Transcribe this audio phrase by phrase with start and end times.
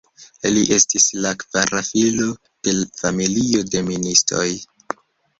[0.53, 2.29] Li estis la kvara filo
[2.67, 4.47] de familio de ministoj.